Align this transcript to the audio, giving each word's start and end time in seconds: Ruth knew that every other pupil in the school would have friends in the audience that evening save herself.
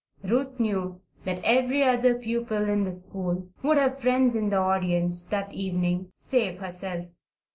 Ruth 0.23 0.59
knew 0.59 0.99
that 1.25 1.41
every 1.43 1.83
other 1.83 2.17
pupil 2.17 2.67
in 2.67 2.81
the 2.81 2.91
school 2.91 3.49
would 3.61 3.77
have 3.77 3.99
friends 4.01 4.33
in 4.35 4.49
the 4.49 4.57
audience 4.57 5.25
that 5.25 5.53
evening 5.53 6.11
save 6.19 6.57
herself. 6.59 7.05